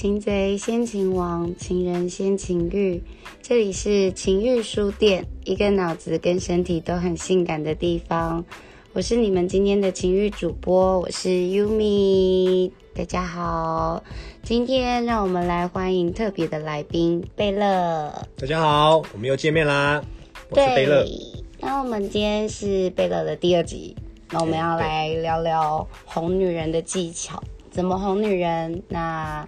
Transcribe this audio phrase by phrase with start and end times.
[0.00, 3.02] 擒贼先擒王，情人先情欲。
[3.42, 8.42] 这里是情欲书店，一个脑子跟身体都很性感的地方。
[8.94, 14.02] 我是你们今天的情欲主播，我是 Yumi，大家好。
[14.42, 18.26] 今天让我们来欢迎特别的来宾贝勒。
[18.38, 20.02] 大家好，我们又见面啦，
[20.48, 21.04] 我是贝勒。
[21.58, 23.94] 那我们今天是贝勒的第二集，
[24.30, 27.38] 那我们要来聊聊哄女人的技巧。
[27.70, 28.82] 怎么哄女人？
[28.88, 29.46] 那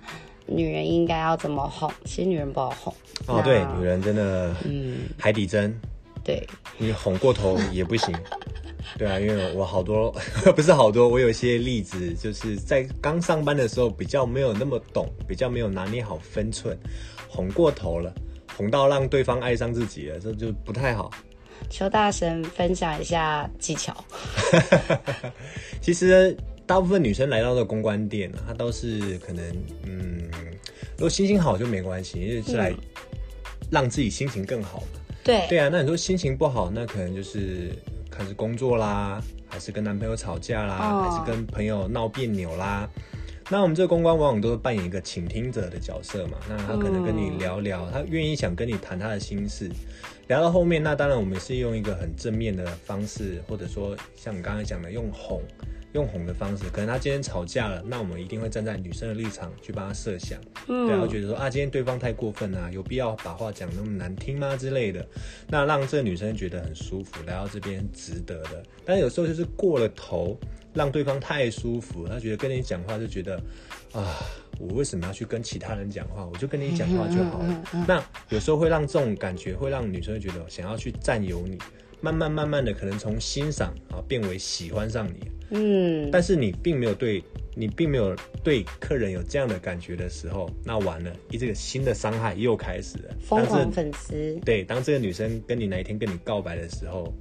[0.57, 1.91] 女人应该要怎么哄？
[2.05, 2.95] 其实女人不好哄
[3.27, 3.41] 哦。
[3.43, 5.75] 对，女人真的，嗯，海底针。
[6.25, 6.47] 对，
[6.79, 8.15] 你哄过头也不行。
[8.99, 10.15] 对啊，因为我好多
[10.55, 16.79] 不是好多，我有一些例子，就是在刚上班的时候比较没有那么懂，比较没有拿捏好分寸，
[17.29, 18.13] 哄过头了，
[18.57, 21.11] 哄到让对方爱上自己了，这就不太好。
[21.71, 23.97] 邱大神分享一下技巧。
[25.81, 26.37] 其实。
[26.67, 29.45] 大部分女生来到的公关店，她都是可能，
[29.85, 30.31] 嗯，
[30.97, 32.73] 如果心情好就没关系，因为是来
[33.71, 35.01] 让自己心情更好嘛。
[35.25, 37.71] 对对啊，那你说心情不好，那可能就是
[38.11, 42.89] 开始工作啦，还是跟男朋友吵架啦，还是跟朋友闹别扭啦。
[43.51, 46.39] 那我们这个公关往往都是扮演一个倾听者的角色嘛。
[46.49, 49.71] 那他可能跟你聊聊，他愿意想跟你谈他的心事。
[50.29, 55.43] 聊到后面，那当然我们是用一个很正面的方式，或者说像你刚才讲的，用哄。
[55.93, 65.07] 用哄的方式，可能他今天吵架了，那我们一定会站在女生的立场去帮他设想，对，然后觉得说啊，今天对方太过分啊，有必要把话讲那么难听吗之类的，
[65.49, 68.63] 那让这个女生觉得很舒服，来到这边值得的。
[68.85, 70.39] 但有时候就是过了头，
[70.73, 73.37] 让对方太舒服，他觉得跟你讲话就觉得
[73.93, 74.17] 啊，
[74.59, 76.25] 我为什么要去跟其他人讲话？
[76.25, 77.85] 我就跟你讲话就好了。
[77.87, 81.59] 那有时候会让这种感觉会让女生觉得想要去占有你，
[82.03, 85.31] 慢慢慢慢的可能从欣赏啊变为喜欢上你。
[85.55, 87.23] 嗯，但是你并没有对
[87.55, 93.15] 你并没有对客人有这样的感觉的时候，那完了，一这个新的伤害又开始了。
[93.21, 97.13] 疯狂粉丝，对，当这个女生跟你哪一天跟你告白的时候，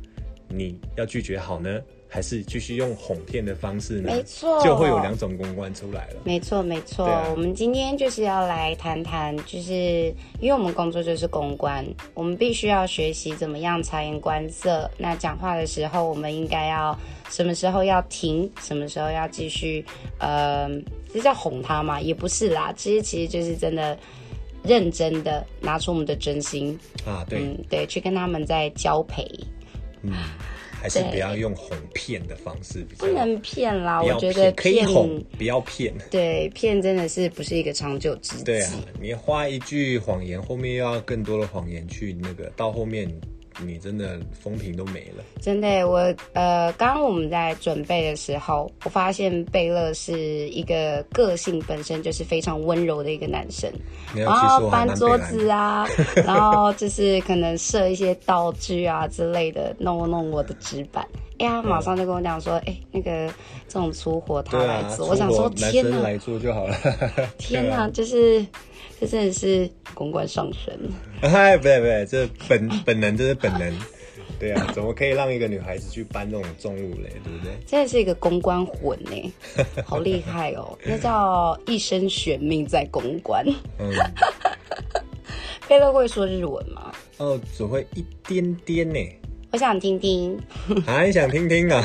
[0.47, 1.79] 你要拒绝好呢？
[2.13, 4.11] 还是继续用哄骗的方式呢？
[4.13, 6.17] 没错，就会有两种公关出来了。
[6.25, 7.05] 没错，没错。
[7.31, 14.91] 我们今天就是要来谈谈，就是因为我们工作就是公关，我们必须要学习怎么样察言观色。
[14.97, 16.93] 那讲话的时候，我们应该要
[17.29, 19.85] 什么时候要停，什么时候要继续？
[20.19, 20.69] 呃，
[21.13, 22.01] 这叫哄他嘛？
[22.01, 23.97] 也不是啦，其实其实就是真的
[24.63, 29.25] 认真的拿出我们的真心啊，对，嗯对，去跟他们在交配。
[30.01, 30.11] 嗯。
[30.81, 34.01] 还是不要用哄骗的方式，不能骗啦。
[34.01, 35.93] 我觉得可以哄，不要骗。
[36.09, 38.43] 对，骗真的是不是一个长久之计。
[38.43, 43.07] 对啊，你花一句谎言，后面又要更多的谎言去那个，到后面。
[43.65, 45.87] 你真的风评都没了，真的。
[45.87, 45.97] 我
[46.33, 53.71] 呃，刚刚我们在准备的时候，我发现贝勒是一个个性本身就是非常温柔的一个男生，
[54.15, 55.87] 然后搬桌子啊，
[56.25, 61.05] 然后就是可能设一些道具啊之类的，弄弄我的纸板。
[61.39, 63.27] 哎呀，马上就跟我讲说，哎，那个
[63.67, 66.75] 这种粗活他来做，我想说天哪，来做就好了。
[67.39, 68.45] 天哪，就是
[69.01, 70.79] 这真的是公关上身。
[71.27, 73.73] 嗨， 不对不对，这本本能，这是本能。
[74.39, 77.11] 对啊，怎么可以让一个女孩子去搬这种重物嘞？
[77.23, 77.51] 对不对？
[77.65, 79.33] 真的是一个公关魂呢，
[79.83, 80.77] 好厉害哦！
[80.83, 83.43] 那叫一生悬命在公关。
[83.79, 83.91] 嗯。
[85.67, 86.91] 贝勒会说日文吗？
[87.17, 88.99] 哦，只会一点点呢。
[89.51, 90.39] 我想听听，
[90.85, 91.83] 还想听听啊！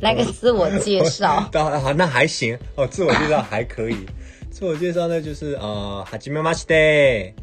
[0.00, 1.40] 来个自我介绍。
[1.52, 2.86] 好，那还行哦。
[2.86, 3.96] 自我介绍还可以。
[4.49, 7.33] 自我介绍呢，就是呃，はじめまして。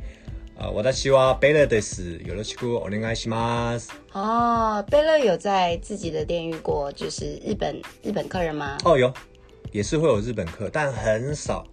[0.57, 3.89] 呃，我的希望贝勒的是有了しくお願いします。
[4.13, 8.79] 哦，贝勒有在自己的店遇过，就是日本日本客人吗？
[8.85, 9.13] 哦，有，
[9.73, 11.67] 也是会有日本客，但很少，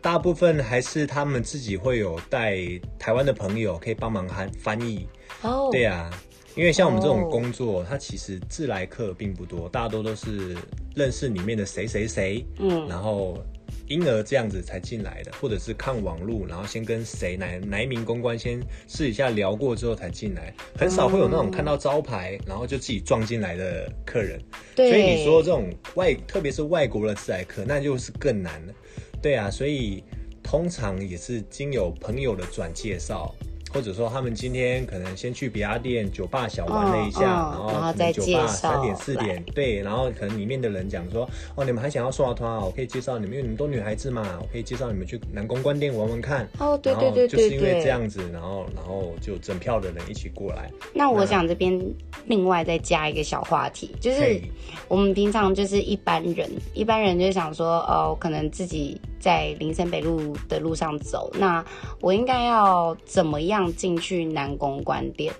[0.00, 2.58] 大部分还是他们自己会有带
[2.98, 5.08] 台湾的朋友可以帮忙翻翻译。
[5.42, 6.10] 哦，对呀。
[6.54, 10.56] 因为像我们这种工作，它其实自来客并不多，大多都是
[10.96, 13.38] 认识里面的谁谁谁，嗯，然后
[13.87, 24.41] 因而这样子才进来的，或者是看网路，然后先跟谁哪哪一名公关先试一下聊过之后才进来，很少会有那种看到招牌然后就自己撞进来的客人。
[24.75, 28.73] 对，所以你说这种外，特别是外国的自来客，那就是更难了。
[29.21, 30.03] 对啊，所以
[30.41, 33.33] 通常也是经有朋友的转介绍。
[33.73, 42.63] 或者说他们今天可能先去比亚店酒吧小玩了一下，然后再酒吧三点四点，对，然后可能里面的人讲说，哦，你们还想要刷团啊？
[42.63, 46.47] 我可以介绍你们，因为你们都女孩子嘛，我可以介绍你们去南宫关店玩玩看。
[46.59, 50.69] 哦，对对对对对，就是因为这样子，然后然后就整票的人一起过来。
[50.93, 51.81] 那我想这边
[52.27, 54.39] 另外再加一个小话题，就是
[54.87, 59.01] 我们平常就是一般人，一般人就想说，哦，可能自己。
[59.23, 61.63] 在林森北路的路上走，那
[62.01, 65.33] 我应该要怎么样进去南宫关店？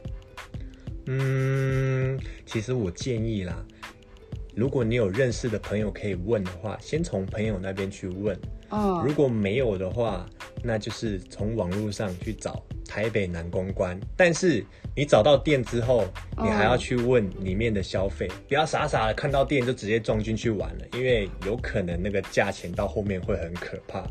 [1.07, 3.53] 嗯，其实我建议啦，
[4.55, 8.39] 如果你有认识的朋友可以问的话，先从朋友那边去问。
[9.05, 10.25] 如果没有的话，
[10.63, 13.99] 那就是从网络上去找台北南公关。
[14.17, 14.65] 但是
[14.95, 16.05] 你找到店之后，
[16.37, 24.05] 你还要去问里面的消费，不要傻傻的看到店就直接撞进去玩了，因为有可能那个价钱到后面会很可怕。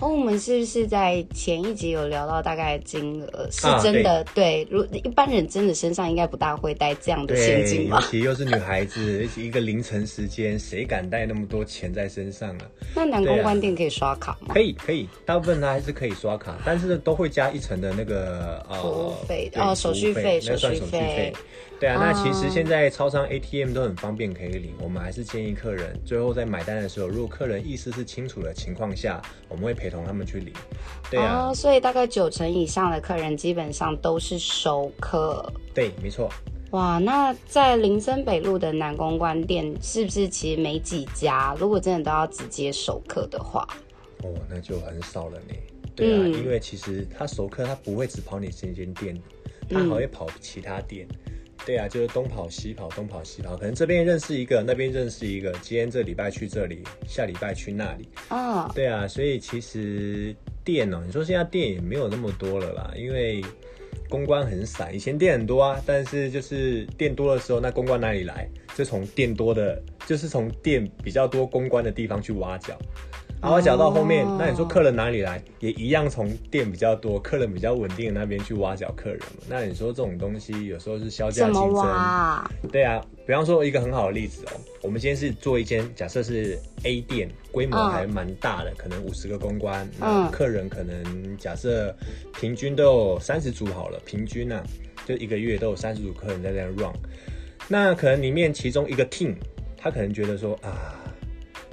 [0.00, 4.24] 哦，我们是不是在前一集有聊到大概金额是啊真的？
[4.32, 8.06] 对，如一般人真的身上应该不大会带这样的现对，尤金吧？
[8.08, 12.70] 其又是女孩子，而且一个凌晨时间，谁敢带那么多钱在身上啊？
[12.94, 14.54] 那南公关店可以刷卡吗？
[14.54, 21.32] 可以，可以，大部分呢还是可以刷卡，但是都会加一层的那个呃服务费对哦手续费那算手续费费。
[21.80, 30.52] 对啊，那其实哦现在超商 ATM 都很方便可以领，我们还是建议客人最后在买单的时候，如果客人意思是清楚的情况下，我们会陪同他们去领。
[31.10, 35.52] 对啊，哦，所以大概九成以上的客人基本上都是熟客。
[35.74, 36.30] 对，没错。
[36.72, 41.56] 哇，那在林森北路的南公关店是不是其实没几家？
[41.58, 43.66] 如果真的都要直接熟客的话，
[44.22, 45.54] 哦，那就很少了呢。
[45.96, 49.18] 对啊，嗯因为其实他熟客他不会只跑你这间店，
[49.70, 51.08] 他还会跑其他店。
[51.68, 58.08] 对啊，就是东跑西跑，东跑西跑，可能这边认识一个，那边认识一个，今天这礼拜去这里，下礼拜去那里。
[58.28, 60.34] 啊，对啊，所以其实
[60.64, 63.44] 店哦，你说现在店也没有那么多了啦，因为
[64.08, 64.96] 公关很散。
[64.96, 68.48] 以前店很多啊，但是就是店多的时候，那公关哪里来？
[68.74, 72.78] 就从店多的，就是从店比较多公关的地方去挖角。
[73.40, 75.40] 然后挖角到后面，哦那你说客人哪里来？
[75.60, 79.42] 也一样从店比较多、客人比较稳定的那边去挖角客人嘛。
[79.48, 82.50] 那你说这种东西有时候是销价竞争，挖啊？
[82.72, 84.50] 对啊，比方说一个很好的例子哦，
[84.82, 91.94] 我们今天是做一间，假设是 A 店，规模嗯还蛮大的，可能五十个公关，那嗯客人可能假设
[92.40, 94.60] 平均都有三十组好了，平均啊，
[95.06, 96.92] 就一个月都有三十组客人在这样 run，
[97.68, 99.34] 那可能里面其中一个 team，
[99.76, 100.94] 他可能觉得说啊。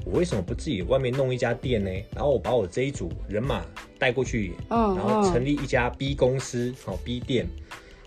[0.05, 1.89] 我为什么不自己外面弄一家店呢？
[2.13, 3.65] 然后我把我这一组人马
[3.97, 7.47] 带过去，嗯然后成立一家 B 公司，好 B 店。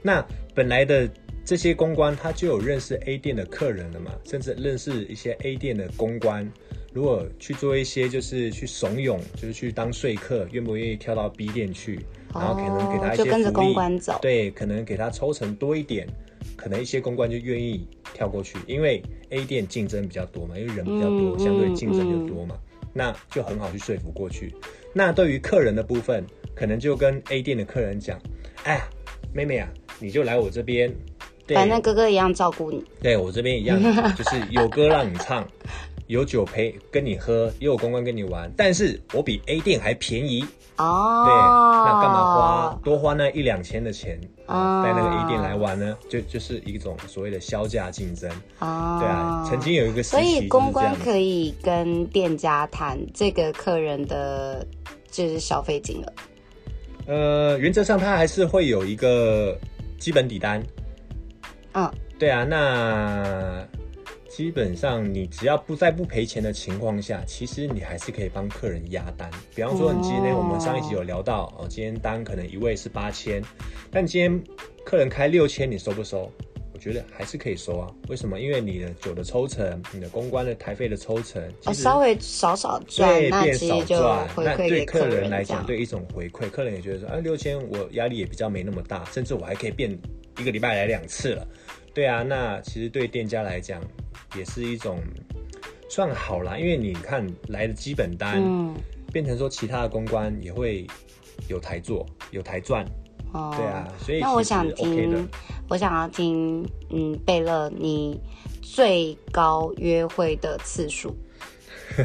[0.00, 0.24] 那
[0.54, 1.08] 本来的
[1.44, 6.50] 这些公关他就有认识 A 店的客人了嘛，甚至认识一些 A 店的公关。
[6.94, 12.00] 如果去做一些就是去怂恿，就是去当说客，愿不愿意跳到 B 店去？
[12.32, 16.06] 然后可能给他一些哦就跟着福利公关走对，可能给他抽成多一点，
[16.58, 19.00] 可能一些公关就愿意跳过去，因为
[19.30, 22.56] A 店竞争比较多嘛，因为人比较多，嗯相对竞争就多嘛，
[22.92, 24.52] 那就很好去说服过去。
[24.92, 26.26] 那对于客人的部分，
[26.56, 28.20] 可能就跟 A 店的客人讲，
[28.64, 28.88] 哎呀，
[29.32, 29.68] 妹妹啊，
[30.00, 30.92] 你就来我这边，
[31.46, 32.84] 对，反正哥哥一样照顾你。
[33.00, 33.80] 对我这边一样，
[34.16, 35.46] 就是有歌让你唱，
[36.08, 40.42] 有酒陪跟你喝，也有公关跟你玩，但是我比 A 店还便宜，
[40.76, 41.32] 哦，对，
[41.84, 45.96] 那干嘛花多花那一两千的钱啊，哦带那个 A 店来玩呢？
[46.08, 50.96] 就就是一种所谓的销价竞争，哦，对啊，曾经有一个时所以公关。
[51.04, 54.66] 可以跟店家谈这个客人的
[55.10, 56.12] 就是消费金额。
[57.06, 59.56] 呃，原则上它还是会有一个
[59.98, 60.62] 基本底单，
[61.72, 63.62] 嗯，对啊，那
[64.38, 69.28] 基本上你只要不在不赔钱的情况下，其实你还是可以帮客人压单。
[69.52, 73.42] 比方说，你今天哦我们上一集有聊到哦，今天单可能一位是八千，
[73.90, 74.40] 但今天
[74.84, 76.30] 客人开六千，你收不收？
[76.72, 77.92] 我觉得还是可以收啊。
[78.06, 78.38] 为什么？
[78.38, 84.28] 因为你的酒的抽成，你的公关的台费的抽成，哦，其实稍微少少赚，对，那变少赚。
[84.28, 85.66] 回那对客客人来讲，。
[85.66, 89.98] 对一种回馈，客人也觉得说，啊，六千我压力也比较没那么大，甚至我还可以变
[90.38, 91.44] 一个礼拜来两次了。
[91.92, 93.82] 对啊，那其实对店家来讲，
[94.36, 95.00] 也是一种
[95.88, 98.74] 算好啦，因为你看来的基本单，嗯，
[99.12, 100.86] 变成说其他的公关也会
[101.48, 102.84] 有台做，有台赚。
[103.32, 105.28] 哦，对啊，所以那我想听，。
[105.68, 108.18] 我想要听，嗯，贝勒，你
[108.62, 111.14] 最高约会的次数？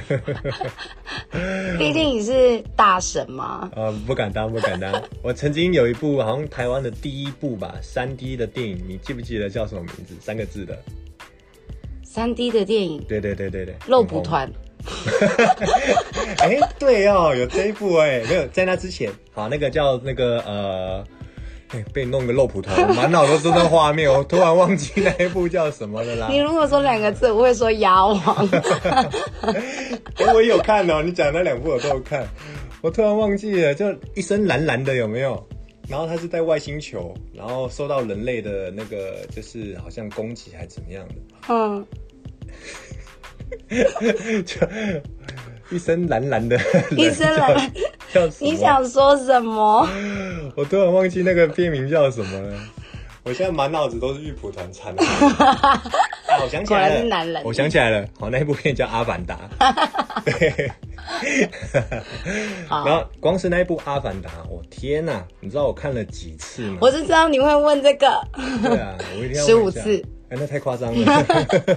[1.77, 3.70] 毕竟你是大神嘛。
[3.74, 4.92] 呃，不敢当，不敢当。
[5.24, 10.15] 我曾经有一部好像台湾的第一部吧，三 D 的电影，你记不记得叫什么名字？
[10.20, 10.77] 三个字的。
[12.13, 14.03] 三 D 的电影对对对对对，《肉。
[14.03, 14.48] 蒲团》
[16.43, 21.03] 哎、对哦，有这一部哎，没有在那之前，好，那个叫那个呃，
[21.70, 26.27] 哎被弄个肉蒲团，我满脑都是那画面，我突然忘记那一部叫什么了啦。
[26.29, 28.50] 你如果说两个字，我会说鸭王。
[29.41, 32.27] 哎 我也有看哦，你讲那两部我都有看，
[32.82, 35.43] 我突然忘记了，就一身蓝蓝的有没有？
[35.89, 41.15] 然后他是在外星球，然后受到人类的那个就是好像攻击还怎么样的，
[41.50, 41.86] 嗯，
[44.46, 44.68] 就
[45.70, 46.60] 一身蓝蓝的，
[46.98, 47.72] 一身蓝？
[48.40, 49.88] 你想说什么？
[50.56, 52.54] 我突然忘记那个片名叫什么了。
[53.24, 59.40] 我现在满脑子都是玉蒲团餐我想起果来了，是男人我想起来了，好，那一部片叫《阿凡达》。
[60.26, 60.70] 对。
[62.68, 65.26] 好然后光是那一部《阿凡达》，我天哪！
[65.40, 66.80] 你知道我看了几次吗？
[66.82, 68.08] 我是知道你会问这个，
[68.62, 70.06] 对啊，我一定要15问一下次。
[70.34, 71.25] 哎，那太夸张了。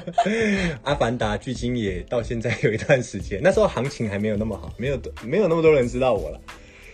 [0.84, 6.40] 阿凡达距今也到现在有一段时间，那时候行情还没有那么好，没有没有那么多人知道我了。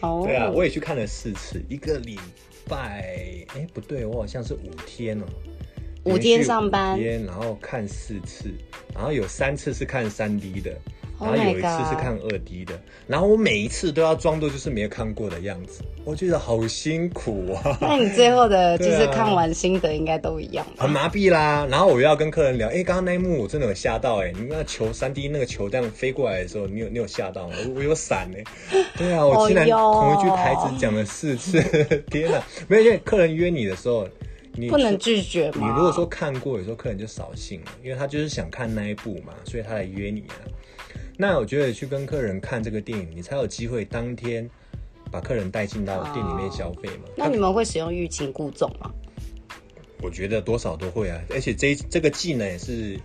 [0.00, 2.18] 哦，对啊，我也去看了四次，一个礼
[2.68, 5.24] 拜，哎，不对，我好像是五天哦、
[6.02, 8.50] 五天上班五天，然后看四次，
[8.92, 10.78] 然后有三次是看三 D 的，Oh
[11.20, 12.74] 然后有一次是看二 D 的，
[13.06, 17.78] 然后我每一次都要装作就是没有看过的样子，我觉得好辛苦啊。
[17.80, 20.90] 那你最后的 就是看完心得应该都一样吧很？
[20.90, 27.54] 麻痹啦，然后我又要跟客人聊，哎、刚刚那一幕我真的有吓到、哎，你那球三 D 那个球这样飞过来的时候，你有你有吓到吗？
[27.66, 28.44] 我我有闪哎、
[28.98, 31.60] 对啊，我竟然同一句台词讲了四次，
[32.10, 32.42] 天哪！
[32.66, 34.08] 没有，因为客人约你的时候，
[34.54, 35.64] 你不能拒绝你？
[35.64, 40.42] 如果说看过，有时候客人就扫兴了，因为他就是想看那一部嘛，所以他来约你啊。
[41.22, 44.50] 那我觉得去跟客人看这个电影，你才有机会当天
[45.08, 47.04] 把客人带进到店里面消费嘛。
[47.16, 48.90] 那你们会使用欲擒故纵吗？
[50.02, 52.98] 我觉得多少都会啊，而且这一这个技能也是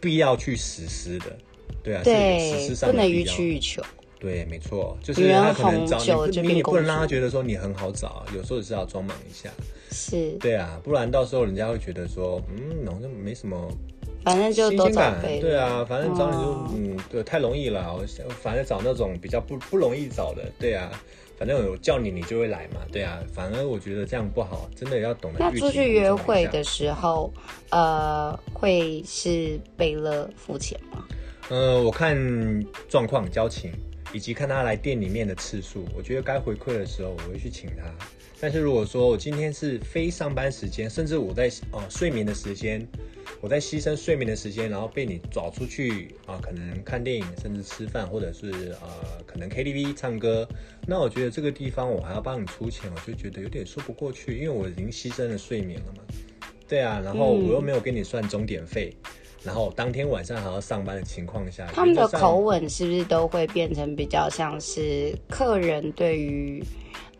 [0.00, 1.36] 必要去实施的，
[1.82, 3.82] 对啊，对实施，上不能予取予求。
[4.20, 9.50] 对，没错，就是他可能找你，你也不能让他觉得说你很好找啊，有时候也是要装忙一下，
[9.90, 13.68] 是，对啊，不然到时候人家会觉得说，嗯，好像没什么
[14.26, 17.94] 反正就多新鲜感，对啊，反正找你就、哦嗯，对，太容易了。
[17.94, 20.90] 我想反正找那种比较不不容易找的，对啊，
[21.38, 23.20] 反正我叫你你就会来嘛，对啊。
[23.32, 27.32] 反而我觉得这样不好，真的要懂得那出去约会的时候，
[27.70, 31.04] 呃，会是贝勒付钱吗？
[31.48, 32.16] 呃，我看
[32.88, 33.70] 状况、交情，
[34.16, 37.94] 以及看他来店里面的次数，我觉得该回馈的时候，我会去请他。
[38.40, 42.86] 但是如果说我今天是非上班时间，甚至我在哦、睡眠的时间，
[43.42, 50.48] 我在牺牲睡眠的时间，然后被你找出去啊、可能看电影，甚至吃饭，或者是呃，可能 KTV 唱歌，
[50.86, 56.02] 那我觉得这个地方我还要帮你出钱，我就觉得有点说不过去，因为我已经牺牲了睡眠了嘛。
[56.66, 58.96] 对啊，然后我又没有给你算钟点费，
[59.46, 66.60] 然后当天晚上还要上班的情况下，他们的口吻是不是都会变成比较像是客人对于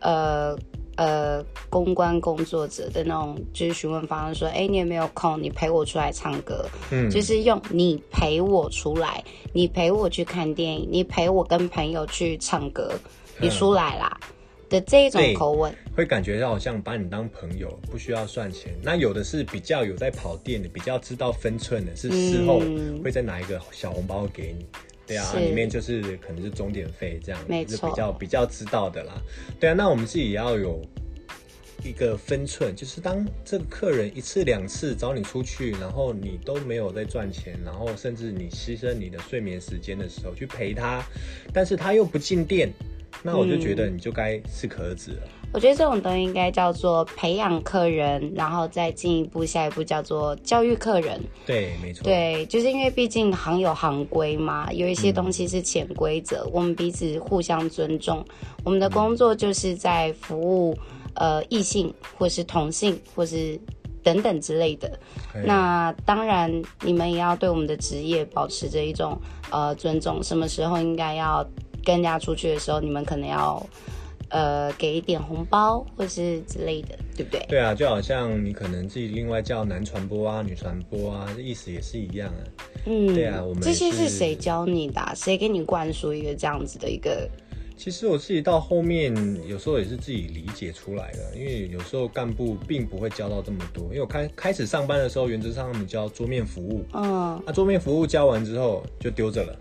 [0.01, 0.53] 呃
[0.97, 5.41] 呃公关工作者的那种就是询问方式，说，哎，你有没有空？
[5.41, 7.09] 你陪我出来唱歌，嗯。
[7.09, 12.91] 就是用你陪我出来，你陪我去看电影，你陪我跟朋友去唱歌，
[13.39, 14.19] 你出来啦
[14.69, 15.73] 的这一种口吻。
[15.95, 18.73] 会感觉到好像把你当朋友，不需要算钱。
[18.83, 24.65] 那有的是比较有在跑店的，比较知道分寸的，是事后嗯会再拿一个小红包给你。
[25.07, 29.13] 对啊，里面就是可能是钟点费这样，没错就是比较比较知道的啦。
[29.59, 30.81] 对啊，那我们自己也要有
[31.81, 41.01] 一个分寸，就是当这个客人一次两次找你出去，然后你都没有在赚钱，然后甚至你牺牲你的睡眠时间的时候去陪他，
[41.53, 42.69] 但是他又不进店，
[43.23, 45.17] 那我就觉得你就该适可而止了。
[45.53, 51.19] 我觉得这种东西应该叫做培养客人，然后再进一步，下一步叫做教育客人。
[51.45, 52.03] 对，没错。
[52.03, 58.23] 对，就是因为毕竟行有行规嘛，有一些东西是潜规则，我们彼此互相尊重。
[58.65, 60.77] 我们的工作就是在服务
[61.13, 63.57] 呃异性，或是同性，或是
[64.03, 64.99] 等等之类的。
[65.33, 69.17] 哎那当然，你们也要对我们的职业保持着一种
[69.49, 70.21] 呃尊重。
[70.21, 71.47] 什么时候应该要
[71.87, 73.65] 跟人家出去的时候，你们可能要
[74.27, 77.45] 呃给一点红包，或是之类的，对不对？
[77.47, 82.43] 对啊，就好像你可能自己另外叫男传播啊、女传播啊，这意思也是一样啊。
[82.85, 87.25] 嗯，对啊我们这些是是谁教你的啊、谁给你灌输一个这样子的一个？
[87.77, 89.15] 其实我自己到后面
[89.47, 93.83] 有时候也是自己理解出来的，因为有时候干部并不会教到这么多。
[93.85, 99.55] 因为我开开始上班的时候，原则上他们教桌面服务，嗯，那桌面服务教完之后就丢着了，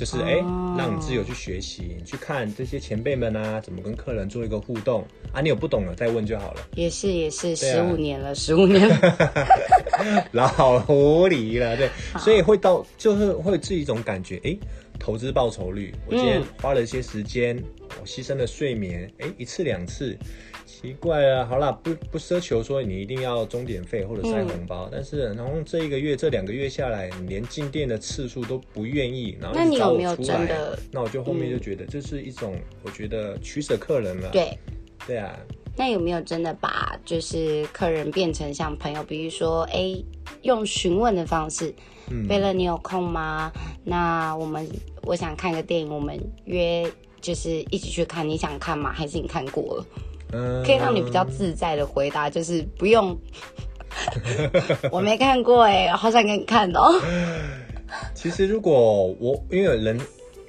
[0.00, 5.04] 就是哎、哦让你自由去学习，你去看这些前辈们啊，怎么跟客人做一个互动。
[5.30, 6.66] 啊，你有不懂的再问就好了。
[6.74, 8.88] 也是也是，对十啊五年了，十五年。
[8.88, 8.98] 了，
[10.32, 14.56] 老狐狸了，对，所以会到就是会是一种感觉，哎、
[14.98, 16.44] 投资报酬率，我今天嗯。
[16.62, 17.62] 花了一些时间，
[18.00, 20.16] 我牺牲了睡眠，哎、一次两次，
[20.80, 34.56] 奇怪啊，好啦，不不奢求说你一定要钟点费或者塞红包，但是然后这一个月这两个月下来，你连进店的次数都不愿意，然后那你有没有真的嗯那我就后面就觉得这是一种，我觉得取舍客人了，对。
[35.06, 35.38] 对啊，
[35.76, 39.02] 那有没有真的把就是客人变成像朋友？
[39.02, 39.94] 比如说，哎，
[40.42, 41.74] 用询问的方式，
[42.28, 43.50] 贝勒，你有空吗？
[43.82, 44.66] 那我们
[45.02, 48.92] 我想看个电影，我们约就是一起去看，你想看吗？
[48.92, 49.86] 还是你看过了？
[50.32, 53.18] 嗯，可以让你比较自在的回答，就是不用。
[54.92, 57.00] 我没看过哎，好想给你看哦。
[58.14, 59.98] 其实如果我因为人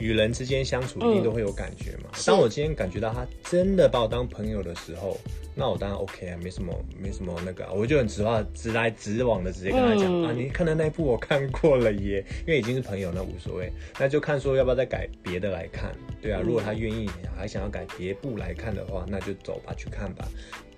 [0.02, 2.10] 与人之间相处一定都会有感觉嘛。
[2.26, 5.18] 当我今天感觉到他真的把我当朋友的时候，
[5.54, 15.92] 那我当然 OK 啊，没什么没什么那个，我就很直话直来直往的直接跟他讲啊，你看的那部我看过了耶，因为已经是朋友，那无所谓，那就看说要不要再改别的来看。
[16.22, 20.28] 对啊，如果他愿意还想要改别部来看的话，那就走吧，去看吧。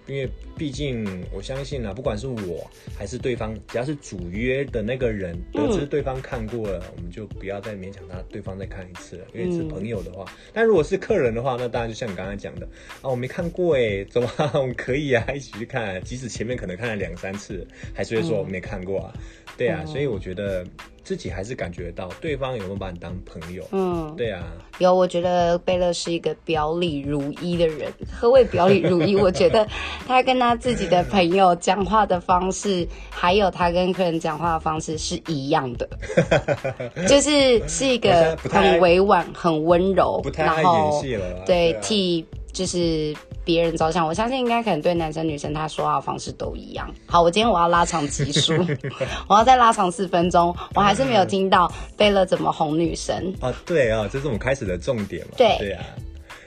[0.08, 9.26] 因为毕竟我相信啊，不管是我还是对方，只要是主约的那个人得知对方看过了，我们就不要再勉强他，对方再看一次了。
[9.34, 12.68] 因为是朋友的话，但如果是客人的话，那当然就像你刚才讲的
[13.02, 19.14] 啊，我没看过哎，怎么 我们可以啊，一起去看，即使前面可能看了两三次，还是会说我没看过啊。
[19.58, 20.66] 对啊，所以我觉得。
[21.06, 23.62] 自己还是感觉到对方有没有把你当朋友？
[23.74, 24.42] 嗯，对啊，
[24.78, 24.96] 有。
[24.96, 27.92] 我觉得贝勒是一个表里如一的人。
[28.10, 29.14] 何谓表里如一？
[29.14, 29.68] 我觉得
[30.08, 35.90] 他跟他自己的朋友讲话的方式，还有他跟客人讲话的方式是一样的，
[37.06, 41.44] 就是是一个很委婉、很温柔，不太爱演戏了。
[41.46, 43.14] 对，替就是。
[43.46, 46.90] 别人着想，我相信应该可能对男生女生他说话的方式都一样。
[47.06, 48.54] 好，我今天我要拉长集数，
[49.28, 53.54] 我要再拉长四分钟，我还是没有听到贝勒怎么哄女生啊？
[53.66, 55.34] 对啊，这是我们开始的重点嘛。
[55.38, 55.84] 对对啊，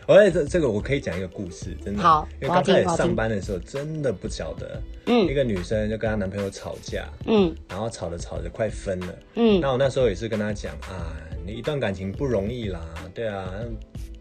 [0.07, 11.13] 而且这这个我可以讲一个故事，真的好，因为刚开始上班的时候真的不晓得，嗯，一个女生就跟她男朋友吵架，嗯，然后吵着吵着快分了，嗯，那我那时候也是跟她讲啊，
[11.45, 12.81] 你一段感情不容易啦，
[13.15, 13.47] 对啊。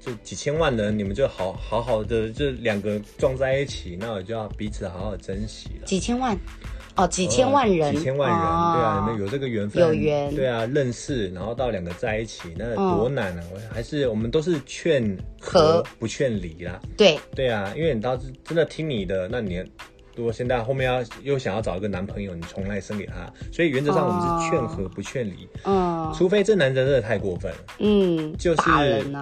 [0.06, 5.86] 就几千万人，你们就好好好的，就两个撞在一起，那我就要彼此好好珍惜了。
[5.88, 6.38] 几千万，
[6.96, 13.44] 哦，几千万人，几千万人，对啊，你们有这个缘分，有缘，对啊，认识，然后到两个在一起，那多难啊！
[13.52, 16.80] 我还是我们都是劝和不劝离啦。
[16.96, 19.64] 对，对啊，因为你倒是真的听你的，那你。
[20.16, 25.48] 如果现在后面要又想要找一个男朋友，你重来生给他，所以原则上我们是劝和不劝离。
[25.66, 28.62] 嗯，除非这男人真的太过分了，嗯，就是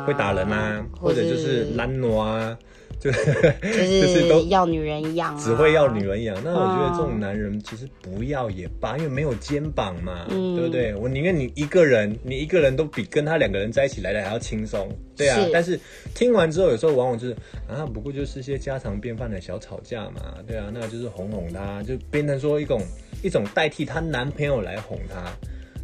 [0.06, 2.58] 会打人啊，或者就是拦挪啊。
[3.04, 3.12] 就
[3.62, 6.42] 就是都要女人养，只会要女人养。
[6.42, 10.96] 那我觉得这种男人其实不要也罢，因为没有肩膀嘛，对不对？
[10.96, 14.88] 我宁愿你一个人，你一个人都比跟他两个人在一起来的还要轻松，
[15.18, 15.38] 对啊。
[15.52, 15.78] 但是
[16.16, 17.34] 听完之后，有时候往往就是
[17.68, 22.82] 啊，不过就是些家常便饭的小吵架嘛，对啊，那就是哄哄他，就变成说一种
[23.22, 25.30] 一种代替她男朋友来哄她。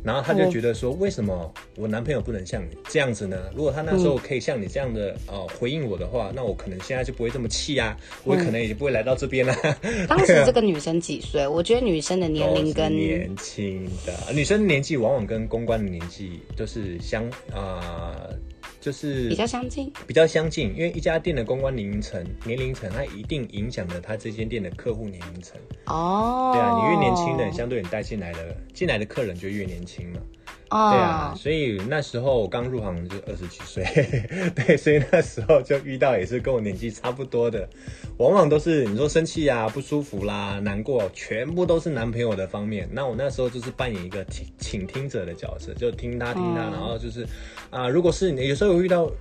[0.04, 3.38] 然后他就觉得说，为什么我男朋友不能像你这样子呢？
[3.56, 9.54] 如果他那时候可以像你这样的呃回应我的话，那我可能现在就不会这么气啊，我可能也不会来到这边了。
[10.08, 11.46] 当时这个女生几岁？
[11.46, 18.29] 我觉得女生的年龄 跟年轻的女生年纪往往跟公关的年纪都是相啊。
[18.80, 25.60] 就是比较相近，比较相近，因为一家店的公关年龄层，年龄层它一定影响了它这间店的客户年龄层。
[25.86, 30.20] 哦，对啊，你越年轻的，相对你带进来的进来的客人就越年轻嘛。
[30.70, 33.84] 对啊，所以那时候我刚入行就二十几岁，
[34.54, 37.68] 对，所以那时候就遇到也是跟我年纪差不多的，
[38.18, 42.88] 往往都是你说生气啊、不舒服啦、难过，全部都是男朋友的方面。
[42.92, 47.26] 那我那时候就是扮演一个倾倾听者的角色，就听他听他，然后就是
[47.72, 49.12] 啊，如果是你有时候有遇到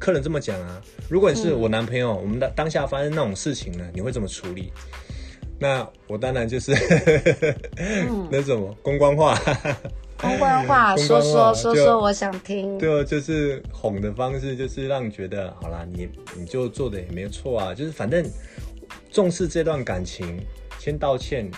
[0.00, 4.72] 客人这么讲啊，如果你是我男朋友，我们的当下发生那种事情呢，你会怎么处理？
[5.60, 6.72] 那我当然就是
[8.30, 9.40] 那种公关话。
[10.20, 12.76] 公关话，说说说说，我想听。
[12.76, 18.28] 对，就是哄的方式，就是让你觉得好啦，你你就做的也没有错啊，就是反正
[19.12, 20.40] 重视这段感情，
[20.78, 21.48] 先道歉。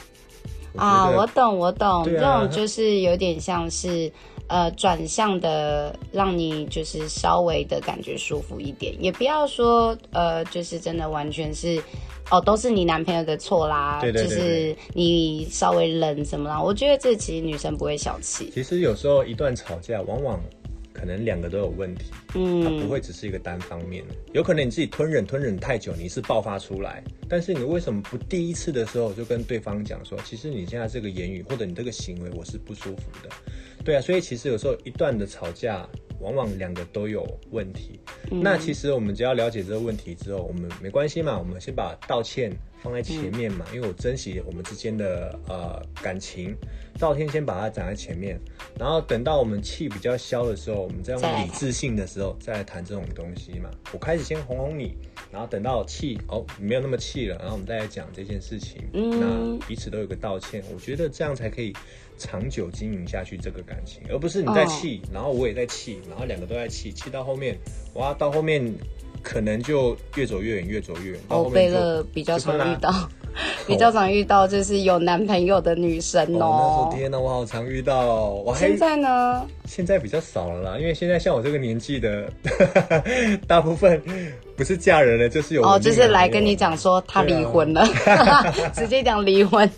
[0.77, 4.13] 啊，我懂，我懂，这种就是有点像是
[4.51, 11.83] 呃转向的，让你就是稍微的感觉舒服一点，也不要说呃就是真的完全是。
[12.33, 16.63] 哦，都是你男朋友的错啦，就是你稍微冷什么啦。
[16.63, 18.49] 我觉得这其实女生不会小气。
[18.55, 20.41] 其实有时候一段吵架，往往
[20.93, 24.15] 可能两个都有问题，嗯，它不会只是一个单方面的。
[24.33, 33.31] 有可能你自己吞忍吞忍太久，你是爆发出来，但是你为什么不第一次的时候就跟对方讲说，其实你现在这个言语或者你这个行为我是不舒服的，
[33.85, 34.01] 对啊。
[34.01, 35.89] 所以其实有时候一段的吵架。
[36.21, 37.99] 往往两个都有问题。
[38.31, 46.55] 那其实我们只要了解这个问题之后，我们没关系嘛，我们先把道歉放在前面嘛，因为我珍惜我们之间的呃感情，
[46.99, 48.39] 道歉先把它讲在前面，
[48.79, 53.71] 然后等到我们气比较消的时候，我们再用理智性的时候再来谈这种东西嘛。
[53.93, 54.95] 我开始先哄哄你，
[55.31, 61.73] 然后等到气哦没有那么气了，然后我们再来讲这件事情，嗯那彼此都有个道歉，我觉得这样才可以。
[62.23, 67.59] 长久经营下去这个感情，而不是你在气，然后我也在气，然后两个都在气，气到后面，
[67.95, 68.63] 哇，到后面
[69.23, 71.21] 可能就越走越远，越走越远。
[71.29, 72.93] 欧贝勒比较常遇到，
[73.67, 76.91] 比较常遇到就是有男朋友的女生哦。
[76.95, 78.29] 天哪，我好常遇到。
[78.31, 79.47] 我现在呢？
[79.67, 82.29] 现在比较少了啦，因为现在像我这个年纪的，
[83.47, 84.03] 大部分
[84.57, 87.87] 不是嫁人了，就是有哦，就是来跟你讲说他离婚了，
[88.75, 89.69] 直接讲离婚。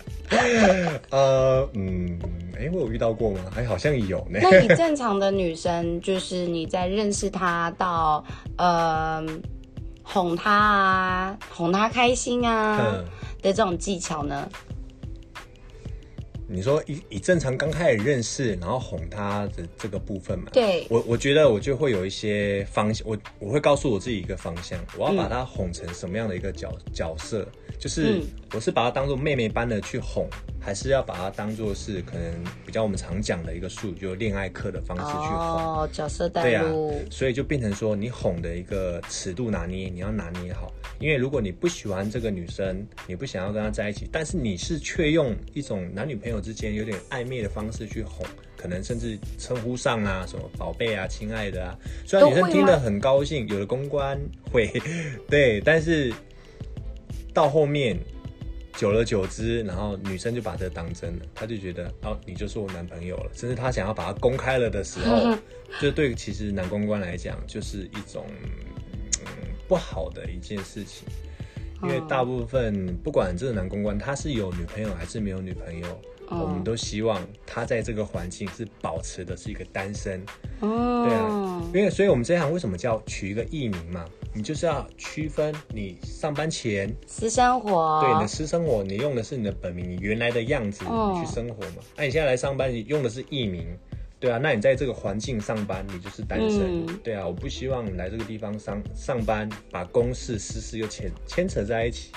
[1.09, 2.19] 呃，嗯。
[2.55, 3.39] 哎，我有遇到过吗？
[3.57, 4.39] 哎，好像有呢。
[4.41, 8.23] 那你正常的女生，就是你在认识她到
[8.57, 9.21] 呃
[10.03, 12.77] 哄他啊，哄他开心啊
[13.41, 14.47] 的这种技巧呢？
[16.45, 20.51] 你说以以正常刚开始认识，然后哄他的这个部分嘛？
[20.53, 27.47] 对，我我觉得我就会有一些方向，我我会告诉我自己一个方向，我要把他哄成什么样的一个角角色。
[27.83, 28.21] 就是
[28.53, 30.25] 我是把她当做妹妹般的去哄，
[30.57, 35.37] 还是要把她当做是可能比较我们常讲的一个术语，就恋爱课的方式去哄。
[35.37, 36.97] 哦，角色代入。
[37.11, 40.71] 所以就变成说，你哄的一个尺度拿捏，你要拿捏好。
[40.97, 54.17] 因为如果你不喜欢这个女生，你不想要跟她在一起，但是你是却用一种男女朋友之间有点暧昧的方式去哄，可能甚至称呼上啊，什么宝贝啊、亲爱的啊，虽然女生听得很高兴，有的公关
[54.49, 54.71] 会，
[55.27, 56.13] 对，但是。
[57.33, 57.97] 到后面，
[58.77, 63.31] 久而久之，然后女生就把这当真了，她就觉得哦，你就是我男朋友了。
[63.33, 65.35] 甚至她想要把它公开了的时候，
[65.81, 68.25] 就对其实男公关来讲，就是一种
[69.67, 71.07] 不好的一件事情。
[71.81, 80.23] 因为大部分不管这个男公关他是有女朋友还是没有女朋友，我们都希望他在这个环境是保持的是一个单身。
[80.61, 84.05] 哦，对啊，因为所以我们这行为什么叫取一个艺名嘛？
[84.35, 91.83] 你就是要区分你上班前私生活，对你的私生活，你用的是你的本名，你原来的样子去生活嘛？
[91.95, 93.67] 那你现在来上班，你用的是艺名，
[94.19, 94.39] 对啊？
[94.41, 97.27] 那你在这个环境上班，你就是单身，对啊？
[97.27, 102.11] 我不希望你来这个地方上上班，把公事私事又牵牵扯在一起，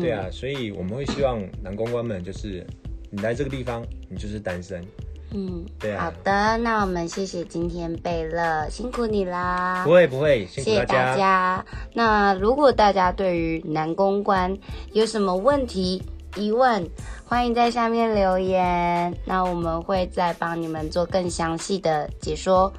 [0.00, 0.28] 对啊？
[0.30, 2.64] 所以我们会希望男公关们，就是
[3.10, 4.84] 你来这个地方，你就是单身。
[5.34, 6.04] 嗯，对啊。
[6.04, 9.82] 好的，那我们谢谢今天贝勒，辛苦你啦。
[9.84, 11.64] 不会不会，谢谢大家。
[11.94, 14.56] 那如果大家对于男公关
[14.92, 16.02] 有什么问题
[16.36, 16.88] 疑问，
[17.24, 22.72] 欢迎在下面留言，那我们会再帮你们做更详细的解说。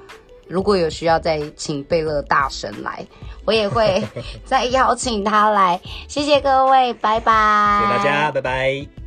[0.47, 3.03] 如果有需要，再请贝勒大神来，
[3.45, 4.03] 我也会
[4.45, 5.79] 再邀请他来。
[6.07, 7.81] 谢谢各位，拜拜。
[7.81, 9.02] 谢谢大家，拜拜。